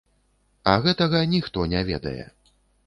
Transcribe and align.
А 0.71 0.73
гэтага 0.85 1.21
ніхто 1.37 1.69
не 1.77 1.87
ведае. 1.93 2.25